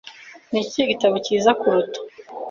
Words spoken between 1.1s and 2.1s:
cyiza kuruta?